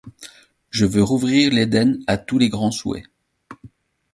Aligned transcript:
Je 0.71 0.87
veux 0.87 1.03
rouvrir 1.03 1.53
l'éden 1.53 1.99
à 2.07 2.17
tous 2.17 2.39
les 2.39 2.49
grands 2.49 2.71
souhaits; 2.71 3.03